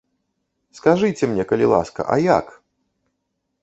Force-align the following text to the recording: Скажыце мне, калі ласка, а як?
Скажыце 0.77 1.23
мне, 1.33 1.43
калі 1.53 1.65
ласка, 1.75 2.01
а 2.17 2.21
як? 2.35 2.45